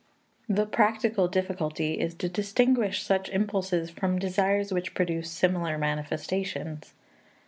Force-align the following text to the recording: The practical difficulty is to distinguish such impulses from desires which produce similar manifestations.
The 0.49 0.65
practical 0.65 1.27
difficulty 1.27 1.99
is 1.99 2.15
to 2.15 2.27
distinguish 2.27 3.03
such 3.03 3.29
impulses 3.29 3.91
from 3.91 4.17
desires 4.17 4.73
which 4.73 4.95
produce 4.95 5.29
similar 5.29 5.77
manifestations. 5.77 6.95